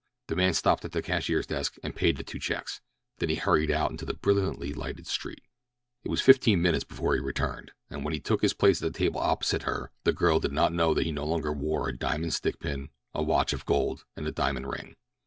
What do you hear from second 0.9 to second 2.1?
the cashier's desk and